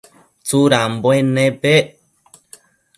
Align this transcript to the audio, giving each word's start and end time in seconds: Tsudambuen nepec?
Tsudambuen 0.45 1.27
nepec? 1.35 1.85